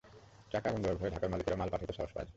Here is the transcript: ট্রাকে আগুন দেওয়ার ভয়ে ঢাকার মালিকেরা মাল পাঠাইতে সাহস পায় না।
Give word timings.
ট্রাকে 0.49 0.67
আগুন 0.69 0.81
দেওয়ার 0.83 0.99
ভয়ে 0.99 1.13
ঢাকার 1.15 1.31
মালিকেরা 1.33 1.59
মাল 1.61 1.69
পাঠাইতে 1.73 1.93
সাহস 1.97 2.11
পায় 2.15 2.23
না। 2.25 2.29